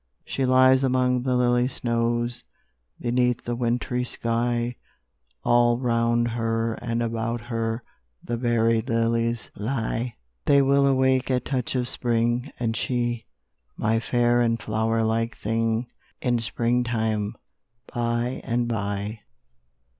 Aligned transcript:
She 0.25 0.45
lies 0.47 0.83
among 0.83 1.21
the 1.21 1.35
lily 1.35 1.67
snows, 1.67 2.43
Beneath 2.99 3.43
the 3.43 3.55
wintry 3.55 4.03
sky; 4.03 4.77
All 5.43 5.77
round 5.77 6.29
her 6.29 6.73
and 6.81 7.03
about 7.03 7.39
her 7.39 7.83
The 8.23 8.35
buried 8.35 8.89
lilies 8.89 9.51
lie. 9.55 10.15
They 10.47 10.63
will 10.63 10.87
awake 10.87 11.29
at 11.29 11.45
touch 11.45 11.75
of 11.75 11.87
Spring, 11.87 12.51
And 12.59 12.75
she, 12.75 13.27
my 13.77 13.99
fair 13.99 14.41
and 14.41 14.59
flower 14.59 15.03
like 15.03 15.37
thing, 15.37 15.85
In 16.19 16.39
spring 16.39 16.83
time 16.83 17.35
by 17.93 18.41
and 18.43 18.67
by. 18.67 19.19